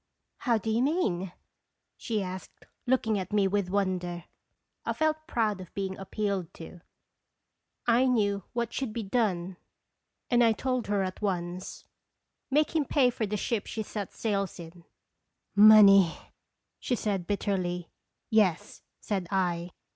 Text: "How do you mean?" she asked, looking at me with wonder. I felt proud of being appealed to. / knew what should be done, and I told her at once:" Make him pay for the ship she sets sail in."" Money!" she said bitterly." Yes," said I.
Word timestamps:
"How 0.37 0.57
do 0.57 0.71
you 0.71 0.81
mean?" 0.81 1.31
she 1.95 2.23
asked, 2.23 2.65
looking 2.87 3.19
at 3.19 3.31
me 3.31 3.47
with 3.47 3.69
wonder. 3.69 4.23
I 4.83 4.93
felt 4.93 5.27
proud 5.27 5.61
of 5.61 5.71
being 5.75 5.95
appealed 5.99 6.51
to. 6.55 6.79
/ 7.51 7.87
knew 7.87 8.43
what 8.51 8.73
should 8.73 8.93
be 8.93 9.03
done, 9.03 9.57
and 10.31 10.43
I 10.43 10.53
told 10.53 10.87
her 10.87 11.03
at 11.03 11.21
once:" 11.21 11.85
Make 12.49 12.75
him 12.75 12.85
pay 12.85 13.11
for 13.11 13.27
the 13.27 13.37
ship 13.37 13.67
she 13.67 13.83
sets 13.83 14.17
sail 14.17 14.47
in."" 14.57 14.85
Money!" 15.55 16.17
she 16.79 16.95
said 16.95 17.27
bitterly." 17.27 17.91
Yes," 18.31 18.81
said 18.99 19.27
I. 19.29 19.69